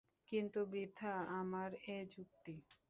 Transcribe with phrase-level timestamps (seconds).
[0.29, 2.55] কিন্তু বৃথা আমার এ যুক্তি।